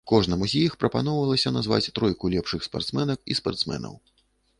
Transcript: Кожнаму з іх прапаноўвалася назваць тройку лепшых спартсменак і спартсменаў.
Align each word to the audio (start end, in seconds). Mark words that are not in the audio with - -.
Кожнаму 0.09 0.45
з 0.51 0.59
іх 0.69 0.77
прапаноўвалася 0.83 1.53
назваць 1.57 1.91
тройку 1.99 2.31
лепшых 2.35 2.65
спартсменак 2.69 3.19
і 3.33 3.37
спартсменаў. 3.41 3.93